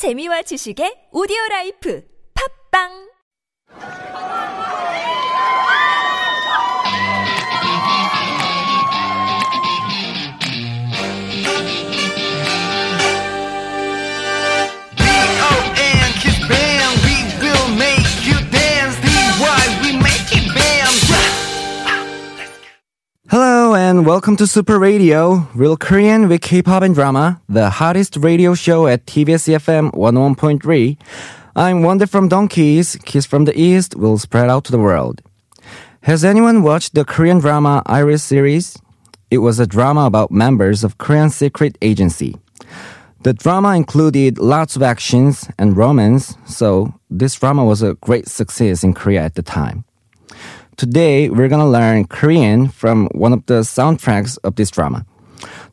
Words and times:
재미와 0.00 0.40
지식의 0.48 1.12
오디오 1.12 1.36
라이프. 1.50 2.00
팝빵 2.32 3.09
welcome 24.10 24.36
to 24.36 24.44
Super 24.44 24.76
Radio, 24.76 25.46
real 25.54 25.76
Korean 25.76 26.28
with 26.28 26.40
K-pop 26.40 26.82
and 26.82 26.96
drama, 26.96 27.40
the 27.48 27.70
hottest 27.70 28.16
radio 28.16 28.54
show 28.54 28.88
at 28.88 29.06
TBS 29.06 29.46
EFM 29.46 29.92
101.3. 29.92 30.98
I'm 31.54 31.84
Wonder 31.84 32.08
from 32.08 32.26
Donkeys, 32.26 32.96
Kiss 33.04 33.24
from 33.24 33.44
the 33.44 33.56
East 33.56 33.94
will 33.94 34.18
spread 34.18 34.50
out 34.50 34.64
to 34.64 34.72
the 34.72 34.80
world. 34.80 35.22
Has 36.02 36.24
anyone 36.24 36.64
watched 36.64 36.94
the 36.94 37.04
Korean 37.04 37.38
drama 37.38 37.84
Iris 37.86 38.24
series? 38.24 38.76
It 39.30 39.38
was 39.38 39.60
a 39.60 39.66
drama 39.68 40.06
about 40.06 40.32
members 40.32 40.82
of 40.82 40.98
Korean 40.98 41.30
secret 41.30 41.78
agency. 41.80 42.34
The 43.22 43.32
drama 43.32 43.76
included 43.76 44.38
lots 44.38 44.74
of 44.74 44.82
actions 44.82 45.48
and 45.56 45.76
romance, 45.76 46.36
so 46.46 46.92
this 47.10 47.36
drama 47.36 47.64
was 47.64 47.80
a 47.80 47.94
great 47.94 48.26
success 48.26 48.82
in 48.82 48.92
Korea 48.92 49.22
at 49.22 49.36
the 49.36 49.42
time 49.42 49.84
Today, 50.79 51.29
we're 51.29 51.47
gonna 51.47 51.69
learn 51.69 52.05
Korean 52.05 52.67
from 52.67 53.07
one 53.13 53.33
of 53.33 53.45
the 53.45 53.61
soundtracks 53.61 54.37
of 54.43 54.55
this 54.55 54.69
drama. 54.69 55.05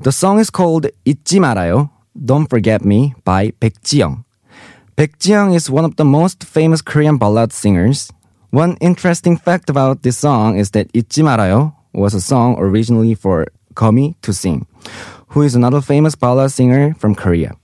The 0.00 0.12
song 0.12 0.38
is 0.38 0.50
called 0.50 0.86
잊지 1.04 1.38
말아요, 1.40 1.90
Don't 2.14 2.46
Forget 2.48 2.84
Me 2.84 3.14
by 3.24 3.52
Baek 3.60 3.82
Ji-young. 3.82 4.24
Baek 4.96 5.18
Ji-young 5.18 5.54
is 5.54 5.70
one 5.70 5.84
of 5.84 5.96
the 5.96 6.04
most 6.04 6.44
famous 6.44 6.82
Korean 6.82 7.16
ballad 7.16 7.52
singers. 7.52 8.12
One 8.50 8.76
interesting 8.80 9.36
fact 9.36 9.70
about 9.70 10.02
this 10.02 10.18
song 10.18 10.58
is 10.58 10.70
that 10.72 10.92
잊지 10.92 11.22
말아요 11.22 11.74
was 11.94 12.14
a 12.14 12.20
song 12.20 12.56
originally 12.58 13.14
for 13.14 13.46
Komi 13.74 14.14
to 14.22 14.32
sing, 14.32 14.66
who 15.28 15.42
is 15.42 15.54
another 15.54 15.80
famous 15.80 16.14
ballad 16.14 16.52
singer 16.52 16.94
from 16.94 17.14
Korea. 17.14 17.54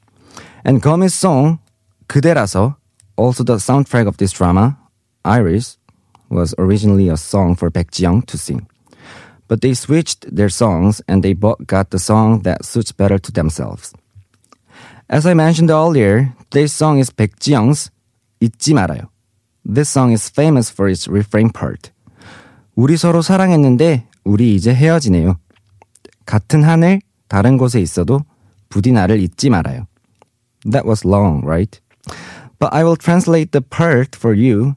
And 0.64 0.82
Komi's 0.82 1.14
song 1.14 1.60
그대라서, 2.08 2.76
also 3.16 3.44
the 3.44 3.56
soundtrack 3.56 4.06
of 4.06 4.16
this 4.16 4.32
drama, 4.32 4.78
Iris, 5.24 5.76
was 6.33 6.53
originally 6.57 7.09
a 7.09 7.17
song 7.17 7.55
for 7.55 7.69
Baek 7.69 7.91
Ji-young 7.91 8.23
to 8.23 8.37
sing. 8.37 8.67
But 9.47 9.61
they 9.61 9.73
switched 9.73 10.35
their 10.35 10.49
songs 10.49 11.01
and 11.07 11.23
they 11.23 11.33
both 11.33 11.65
got 11.67 11.91
the 11.91 11.99
song 11.99 12.41
that 12.41 12.65
suits 12.65 12.91
better 12.91 13.19
to 13.19 13.31
themselves. 13.31 13.93
As 15.09 15.25
I 15.25 15.33
mentioned 15.33 15.69
earlier, 15.69 16.33
this 16.51 16.73
song 16.73 16.99
is 16.99 17.11
Baek 17.11 17.39
Ji-young's 17.39 17.91
잊지 18.41 18.73
말아요. 18.73 19.09
This 19.63 19.89
song 19.89 20.11
is 20.11 20.29
famous 20.29 20.69
for 20.69 20.89
its 20.89 21.07
refrain 21.07 21.49
part. 21.49 21.91
우리 22.75 22.97
서로 22.97 23.21
사랑했는데 23.21 24.07
우리 24.25 24.55
이제 24.55 24.73
헤어지네요. 24.73 25.37
같은 26.25 26.63
하늘 26.63 27.01
다른 27.27 27.57
곳에 27.57 27.79
있어도 27.81 28.21
부디 28.69 28.91
나를 28.91 29.21
잊지 29.21 29.49
말아요. 29.49 29.85
That 30.69 30.87
was 30.87 31.05
long, 31.05 31.45
right? 31.45 31.79
But 32.59 32.73
I 32.73 32.83
will 32.83 32.97
translate 32.97 33.51
the 33.51 33.61
part 33.61 34.15
for 34.15 34.35
you 34.35 34.75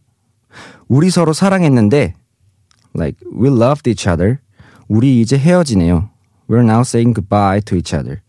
우리 0.88 1.10
서로 1.10 1.34
사랑했는데 1.34 2.16
like 2.96 3.18
we 3.34 3.50
loved 3.50 3.90
each 3.90 4.08
other. 4.10 4.40
우리 4.88 5.22
이제 5.22 5.38
헤어지네요. 5.38 6.10
We're 6.50 6.64
now 6.64 6.82
saying 6.82 7.14
goodbye 7.14 7.62
to 7.62 7.78
each 7.78 7.96
other. 7.96 8.22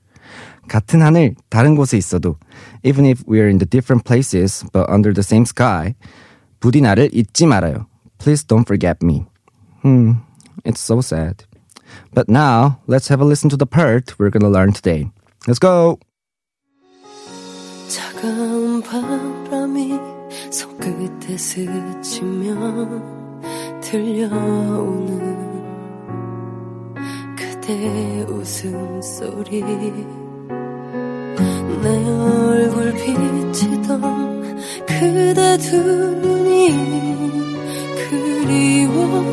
같은 0.68 1.02
하늘 1.02 1.34
다른 1.50 1.74
곳에 1.74 1.96
있어도 1.98 2.36
even 2.84 3.04
if 3.04 3.24
we're 3.26 3.48
in 3.48 3.58
the 3.58 3.68
different 3.68 4.04
places 4.04 4.64
but 4.72 4.88
under 4.88 5.12
the 5.12 5.22
same 5.22 5.44
sky 5.44 5.94
부디 6.60 6.80
나를 6.80 7.10
잊지 7.12 7.46
말아요. 7.46 7.86
Please 8.18 8.46
don't 8.46 8.64
forget 8.64 8.98
me. 9.02 9.26
Hmm, 9.82 10.22
it's 10.64 10.80
so 10.80 11.00
sad. 11.00 11.44
But 12.14 12.28
now 12.28 12.78
let's 12.86 13.08
have 13.08 13.20
a 13.20 13.26
listen 13.26 13.50
to 13.50 13.56
the 13.56 13.66
part 13.66 14.14
we're 14.18 14.30
gonna 14.30 14.48
learn 14.48 14.72
today. 14.72 15.10
Let's 15.46 15.58
go. 15.58 15.98
손끝에 20.57 21.37
스치며 21.37 22.55
들려오는 23.79 25.21
그대 27.37 28.25
웃음소리 28.27 29.61
내 31.83 32.09
얼굴 32.09 32.91
비치던 32.93 34.57
그대 34.87 35.57
두 35.59 35.77
눈이 35.77 36.71
그리워 38.09 39.23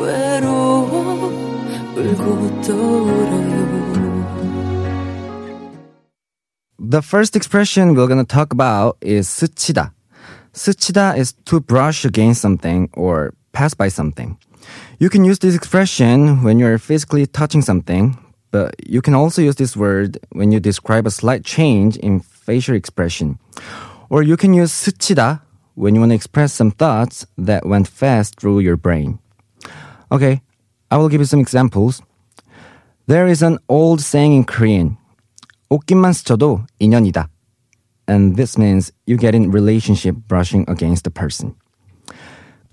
외로워 0.00 1.28
울고 1.94 2.60
또 2.62 2.72
울어요 3.04 3.60
The 6.78 7.02
first 7.02 7.36
expression 7.36 7.94
we're 7.94 8.08
gonna 8.08 8.24
talk 8.24 8.54
about 8.54 8.96
is 9.02 9.28
스치다. 9.28 9.92
스치다 10.53 11.17
is 11.17 11.33
to 11.45 11.59
brush 11.59 12.05
against 12.05 12.41
something 12.41 12.89
or 12.93 13.33
pass 13.51 13.73
by 13.73 13.87
something. 13.87 14.37
You 14.99 15.09
can 15.09 15.23
use 15.25 15.39
this 15.39 15.55
expression 15.55 16.43
when 16.43 16.59
you're 16.59 16.77
physically 16.77 17.27
touching 17.27 17.61
something, 17.61 18.17
but 18.51 18.75
you 18.85 19.01
can 19.01 19.13
also 19.13 19.41
use 19.41 19.55
this 19.55 19.75
word 19.75 20.17
when 20.31 20.51
you 20.51 20.59
describe 20.59 21.05
a 21.05 21.11
slight 21.11 21.43
change 21.43 21.97
in 21.97 22.21
facial 22.21 22.75
expression. 22.75 23.37
Or 24.09 24.23
you 24.23 24.37
can 24.37 24.53
use 24.53 24.71
스치다 24.71 25.41
when 25.75 25.93
you 25.93 25.99
want 25.99 26.11
to 26.11 26.15
express 26.15 26.53
some 26.53 26.71
thoughts 26.71 27.25
that 27.37 27.65
went 27.65 27.87
fast 27.87 28.39
through 28.39 28.59
your 28.59 28.77
brain. 28.77 29.19
Okay, 30.11 30.41
I 30.89 30.97
will 30.97 31.09
give 31.09 31.19
you 31.19 31.25
some 31.25 31.41
examples. 31.41 32.01
There 33.07 33.27
is 33.27 33.43
an 33.43 33.59
old 33.67 34.01
saying 34.01 34.33
in 34.33 34.43
Korean. 34.45 34.97
옷깃만 35.69 36.13
스쳐도 36.13 36.65
인연이다. 36.79 37.27
And 38.09 38.35
this 38.35 38.57
means 38.57 38.91
you 39.07 39.17
get 39.17 39.33
in 39.35 39.51
relationship 39.51 40.15
brushing 40.27 40.65
against 40.67 41.03
the 41.03 41.11
person. 41.11 41.55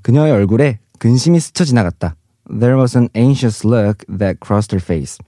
그녀의 0.02 0.32
얼굴에 0.32 0.78
근심이 0.98 1.40
스쳐 1.40 1.64
지나갔다. 1.64 2.16
There 2.48 2.76
was 2.76 2.96
an 2.96 3.08
anxious 3.14 3.64
look 3.64 4.04
that 4.08 4.40
crossed 4.40 4.74
her 4.74 4.82
face. 4.82 5.18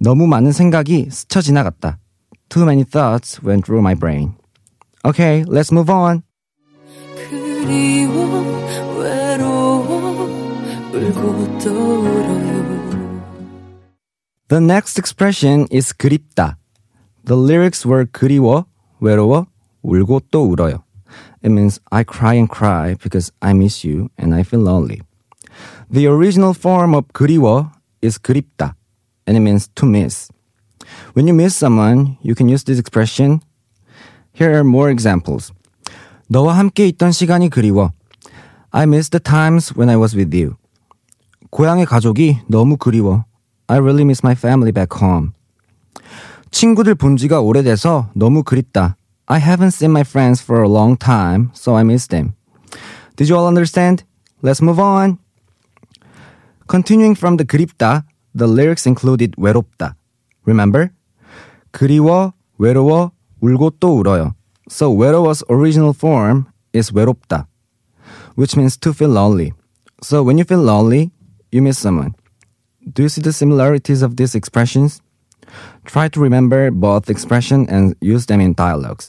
너무 0.00 0.26
많은 0.26 0.52
생각이 0.52 1.08
스쳐 1.10 1.40
지나갔다. 1.40 1.98
Too 2.48 2.64
many 2.64 2.84
thoughts 2.84 3.42
went 3.42 3.64
through 3.64 3.82
my 3.82 3.94
brain. 3.94 4.34
Okay, 5.04 5.44
let's 5.44 5.70
move 5.70 5.90
on. 5.90 6.22
그리워 7.30 8.42
외로워 8.98 10.26
울고 10.92 11.58
또 11.58 12.00
울어요 12.00 12.58
The 14.48 14.62
next 14.62 14.98
expression 14.98 15.66
is 15.70 15.92
그립다. 15.92 16.56
The 17.26 17.36
lyrics 17.38 17.86
were 17.86 18.06
그리워, 18.06 18.64
외로워, 19.02 19.46
울고 19.82 20.22
또 20.30 20.44
울어요. 20.50 20.82
It 21.42 21.50
means 21.50 21.80
I 21.90 22.04
cry 22.04 22.34
and 22.34 22.48
cry 22.50 22.94
because 22.94 23.32
I 23.40 23.52
miss 23.52 23.86
you 23.86 24.08
and 24.18 24.34
I 24.34 24.42
feel 24.42 24.62
lonely. 24.62 25.00
The 25.90 26.06
original 26.06 26.52
form 26.52 26.94
of 26.94 27.06
그리워 27.12 27.70
is 28.02 28.18
그립다, 28.18 28.74
and 29.26 29.36
it 29.36 29.40
means 29.40 29.68
to 29.74 29.86
miss. 29.86 30.28
When 31.14 31.26
you 31.26 31.34
miss 31.34 31.56
someone, 31.56 32.18
you 32.22 32.34
can 32.34 32.48
use 32.48 32.64
this 32.64 32.78
expression. 32.78 33.40
Here 34.32 34.52
are 34.52 34.64
more 34.64 34.90
examples. 34.90 35.52
너와 36.28 36.58
함께 36.58 36.86
있던 36.88 37.12
시간이 37.12 37.48
그리워. 37.48 37.92
I 38.70 38.84
miss 38.84 39.10
the 39.10 39.20
times 39.20 39.72
when 39.76 39.88
I 39.88 39.96
was 39.96 40.16
with 40.16 40.36
you. 40.36 40.56
고향의 41.50 41.86
가족이 41.86 42.40
너무 42.48 42.76
그리워. 42.76 43.24
I 43.68 43.78
really 43.78 44.04
miss 44.04 44.20
my 44.22 44.34
family 44.34 44.72
back 44.72 44.98
home. 45.00 45.32
친구들 46.52 46.94
본 46.94 47.16
지가 47.16 47.40
오래돼서 47.40 48.10
너무 48.14 48.42
그립다. 48.42 48.96
I 49.26 49.40
haven't 49.40 49.74
seen 49.74 49.90
my 49.90 50.02
friends 50.02 50.42
for 50.42 50.62
a 50.62 50.68
long 50.68 50.98
time, 50.98 51.50
so 51.54 51.76
I 51.76 51.82
miss 51.82 52.08
them. 52.08 52.32
Did 53.16 53.28
you 53.28 53.36
all 53.36 53.46
understand? 53.46 54.04
Let's 54.42 54.62
move 54.62 54.80
on. 54.80 55.18
Continuing 56.66 57.16
from 57.16 57.36
the 57.36 57.46
그립다, 57.46 58.04
the 58.36 58.46
lyrics 58.46 58.86
included 58.88 59.34
외롭다. 59.36 59.96
Remember? 60.46 60.90
그리워, 61.72 62.32
외로워, 62.58 63.12
울고 63.40 63.72
또 63.80 63.98
울어요. 63.98 64.34
So 64.70 64.90
외로워's 64.90 65.42
original 65.50 65.92
form 65.92 66.46
is 66.74 66.92
외롭다, 66.92 67.46
which 68.36 68.56
means 68.56 68.76
to 68.78 68.92
feel 68.92 69.10
lonely. 69.10 69.52
So 70.02 70.22
when 70.22 70.38
you 70.38 70.44
feel 70.44 70.62
lonely, 70.62 71.10
you 71.50 71.62
miss 71.62 71.78
someone. 71.78 72.14
Do 72.84 73.02
you 73.02 73.08
see 73.08 73.20
the 73.20 73.32
similarities 73.32 74.02
of 74.02 74.16
these 74.16 74.34
expressions? 74.34 75.00
Try 75.84 76.08
to 76.08 76.20
remember 76.20 76.70
both 76.70 77.08
expression 77.08 77.66
and 77.68 77.94
use 78.00 78.26
them 78.26 78.40
in 78.40 78.54
dialogues. 78.54 79.08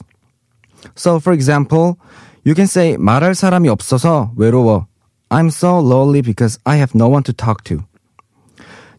So, 0.94 1.20
for 1.20 1.32
example, 1.32 1.98
you 2.44 2.54
can 2.54 2.66
say 2.66 2.96
말할 2.96 3.34
사람이 3.34 3.68
없어서 3.68 4.32
외로워. 4.36 4.86
I'm 5.28 5.48
so 5.48 5.78
lonely 5.78 6.22
because 6.22 6.58
I 6.64 6.76
have 6.76 6.94
no 6.94 7.08
one 7.08 7.22
to 7.24 7.32
talk 7.32 7.62
to. 7.64 7.84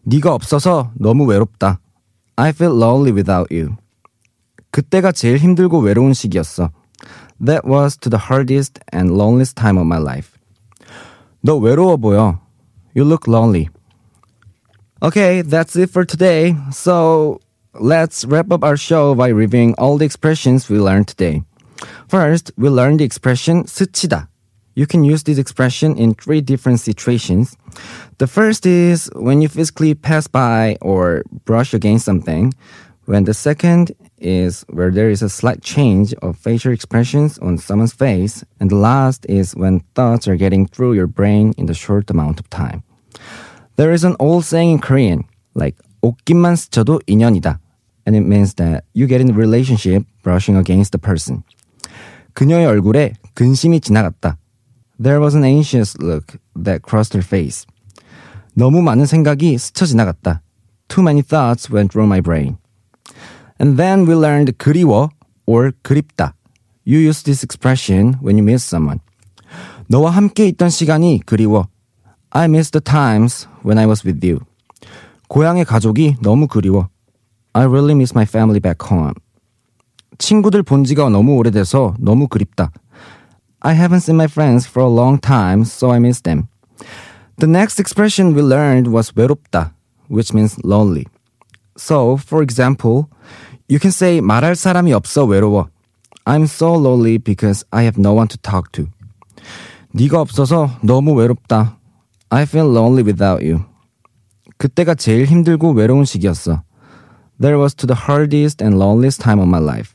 네가 0.04 0.32
없어서 0.34 0.90
너무 0.94 1.24
외롭다. 1.26 1.78
I 2.36 2.50
feel 2.50 2.74
lonely 2.76 3.12
without 3.12 3.54
you. 3.54 3.76
그때가 4.70 5.12
제일 5.12 5.36
힘들고 5.36 5.80
외로운 5.80 6.14
시기였어. 6.14 6.70
That 7.44 7.68
was 7.68 7.98
to 7.98 8.08
the 8.08 8.30
hardest 8.30 8.80
and 8.92 9.12
loneliest 9.12 9.56
time 9.56 9.76
of 9.76 9.86
my 9.86 10.00
life. 10.00 10.38
너 11.42 11.56
외로워 11.56 11.96
보여. 11.96 12.40
You 12.94 13.04
look 13.04 13.28
lonely. 13.28 13.68
Okay, 15.02 15.42
that's 15.42 15.74
it 15.76 15.90
for 15.90 16.04
today. 16.04 16.54
So 16.70 17.40
let's 17.74 18.24
wrap 18.24 18.52
up 18.52 18.62
our 18.62 18.76
show 18.76 19.14
by 19.14 19.28
reviewing 19.28 19.74
all 19.76 19.98
the 19.98 20.04
expressions 20.04 20.68
we 20.68 20.78
learned 20.78 21.08
today. 21.08 21.42
First, 22.08 22.52
we 22.56 22.68
learned 22.68 23.00
the 23.00 23.04
expression 23.04 23.64
스치다. 23.64 24.28
You 24.74 24.86
can 24.86 25.04
use 25.04 25.24
this 25.24 25.38
expression 25.38 25.96
in 25.96 26.14
three 26.14 26.40
different 26.40 26.80
situations. 26.80 27.56
The 28.18 28.26
first 28.26 28.64
is 28.64 29.10
when 29.16 29.42
you 29.42 29.48
physically 29.48 29.94
pass 29.94 30.26
by 30.26 30.78
or 30.80 31.24
brush 31.44 31.74
against 31.74 32.04
something. 32.04 32.54
When 33.04 33.24
the 33.24 33.34
second 33.34 33.92
is 34.18 34.64
where 34.70 34.90
there 34.90 35.10
is 35.10 35.20
a 35.20 35.28
slight 35.28 35.62
change 35.62 36.14
of 36.22 36.38
facial 36.38 36.72
expressions 36.72 37.38
on 37.38 37.58
someone's 37.58 37.92
face. 37.92 38.44
And 38.60 38.70
the 38.70 38.76
last 38.76 39.26
is 39.28 39.56
when 39.56 39.80
thoughts 39.94 40.28
are 40.28 40.36
getting 40.36 40.66
through 40.66 40.94
your 40.94 41.08
brain 41.08 41.52
in 41.58 41.68
a 41.68 41.74
short 41.74 42.08
amount 42.08 42.38
of 42.38 42.48
time. 42.48 42.84
There 43.77 43.93
is 43.93 44.03
an 44.03 44.15
old 44.19 44.43
saying 44.43 44.71
in 44.71 44.79
Korean, 44.79 45.23
like 45.55 45.77
옷깃만 46.01 46.55
스쳐도 46.55 47.01
인연이다. 47.05 47.59
And 48.07 48.17
it 48.17 48.25
means 48.25 48.55
that 48.55 48.85
you 48.93 49.07
get 49.07 49.21
in 49.21 49.29
a 49.29 49.33
relationship 49.33 50.03
brushing 50.23 50.57
against 50.57 50.91
the 50.91 50.99
person. 50.99 51.43
그녀의 52.33 52.65
얼굴에 52.65 53.13
근심이 53.35 53.79
지나갔다. 53.79 54.37
There 54.99 55.21
was 55.21 55.35
an 55.35 55.43
anxious 55.43 55.95
look 56.01 56.39
that 56.55 56.81
crossed 56.81 57.15
her 57.15 57.23
face. 57.23 57.67
너무 58.55 58.81
많은 58.81 59.05
생각이 59.05 59.57
스쳐 59.59 59.85
지나갔다. 59.85 60.41
Too 60.87 61.03
many 61.03 61.21
thoughts 61.21 61.71
went 61.71 61.91
through 61.91 62.07
my 62.07 62.19
brain. 62.19 62.57
And 63.59 63.77
then 63.77 64.07
we 64.07 64.15
learned 64.15 64.57
그리워 64.57 65.09
or 65.45 65.71
그립다. 65.83 66.33
You 66.83 66.97
use 66.97 67.21
this 67.21 67.43
expression 67.43 68.15
when 68.23 68.37
you 68.37 68.43
miss 68.43 68.65
someone. 68.65 69.01
너와 69.87 70.09
함께 70.09 70.47
있던 70.47 70.69
시간이 70.69 71.21
그리워. 71.27 71.67
I 72.30 72.46
miss 72.46 72.70
the 72.70 72.80
times 72.80 73.46
when 73.62 73.78
I 73.78 73.86
was 73.86 74.06
with 74.06 74.24
you. 74.26 74.40
고향의 75.28 75.64
가족이 75.64 76.16
너무 76.22 76.46
그리워. 76.46 76.88
I 77.52 77.64
really 77.64 77.94
miss 77.94 78.12
my 78.14 78.24
family 78.24 78.60
back 78.60 78.86
home. 78.90 79.14
친구들 80.18 80.62
본 80.62 80.84
지가 80.84 81.08
너무 81.08 81.36
오래돼서 81.36 81.94
너무 81.98 82.28
그립다. 82.28 82.70
I 83.60 83.74
haven't 83.76 84.02
seen 84.02 84.16
my 84.16 84.26
friends 84.26 84.66
for 84.68 84.86
a 84.86 84.92
long 84.92 85.20
time, 85.20 85.62
so 85.62 85.90
I 85.92 85.98
miss 85.98 86.22
them. 86.22 86.48
The 87.38 87.46
next 87.46 87.78
expression 87.78 88.34
we 88.34 88.42
learned 88.42 88.88
was 88.88 89.12
외롭다, 89.14 89.72
which 90.08 90.32
means 90.34 90.58
lonely. 90.64 91.06
So, 91.76 92.16
for 92.16 92.42
example, 92.42 93.08
you 93.68 93.78
can 93.78 93.90
say 93.90 94.20
말할 94.20 94.56
사람이 94.56 94.92
없어 94.92 95.24
외로워. 95.24 95.68
I'm 96.24 96.44
so 96.44 96.74
lonely 96.74 97.18
because 97.18 97.64
I 97.72 97.84
have 97.84 97.98
no 97.98 98.14
one 98.14 98.28
to 98.28 98.38
talk 98.38 98.72
to. 98.72 98.86
네가 99.92 100.20
없어서 100.20 100.70
너무 100.82 101.14
외롭다. 101.14 101.76
I 102.30 102.44
feel 102.44 102.66
lonely 102.66 103.02
without 103.02 103.42
you. 103.42 103.64
그때가 104.58 104.94
제일 104.94 105.26
힘들고 105.26 105.72
외로운 105.72 106.04
시기였어. 106.04 106.62
That 107.40 107.56
was 107.58 107.74
to 107.76 107.86
the 107.86 107.96
hardest 108.06 108.62
and 108.62 108.78
loneliest 108.78 109.20
time 109.20 109.40
of 109.40 109.48
my 109.48 109.58
life. 109.58 109.94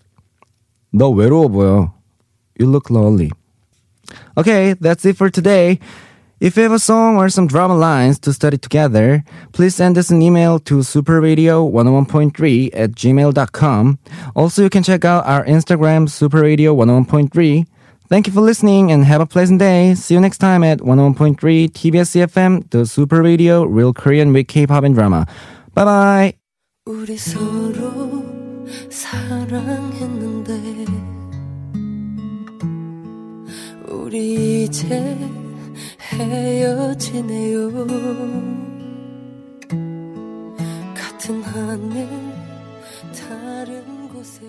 너 0.92 1.10
외로워 1.10 1.48
보여. 1.48 1.94
You 2.60 2.70
look 2.70 2.90
lonely. 2.90 3.32
Okay, 4.38 4.74
that's 4.74 5.06
it 5.06 5.18
for 5.18 5.30
today. 5.30 5.80
If 6.40 6.56
you 6.56 6.64
have 6.64 6.72
a 6.72 6.80
song 6.80 7.18
or 7.18 7.30
some 7.30 7.48
drama 7.48 7.76
lines 7.76 8.20
to 8.20 8.32
study 8.32 8.58
together, 8.60 9.24
please 9.54 9.74
send 9.74 9.98
us 9.98 10.12
an 10.12 10.22
email 10.22 10.60
to 10.70 10.86
superradio101.3 10.86 12.70
at 12.74 12.92
gmail.com. 12.92 13.98
Also, 14.36 14.62
you 14.62 14.70
can 14.70 14.84
check 14.84 15.04
out 15.04 15.26
our 15.26 15.44
Instagram, 15.46 16.08
superradio101.3. 16.08 17.66
Thank 18.12 18.28
you 18.28 18.34
for 18.34 18.40
listening 18.40 18.92
and 18.92 19.04
have 19.04 19.20
a 19.20 19.26
pleasant 19.26 19.60
day. 19.60 19.94
See 19.96 20.14
you 20.14 20.22
next 20.22 20.38
time 20.38 20.64
at 20.64 20.80
101.3 20.80 21.36
TBS 21.70 22.16
CFM, 22.16 22.70
the 22.70 22.86
Super 22.86 23.22
Radio, 23.22 23.64
Real 23.66 23.94
Korean 23.94 24.32
with 24.32 24.48
K-pop 24.48 24.84
and 24.86 24.96
drama. 24.96 25.26
Bye 25.74 25.86
bye. 25.86 26.34
우리 26.88 27.18
서로 27.18 28.26
사랑했는데 28.90 30.54
우리 33.90 34.64
이제 34.64 35.18
헤어지네요 36.14 37.72
같은 40.96 41.44
하늘 41.44 42.08
다른 43.14 44.08
곳에 44.08 44.42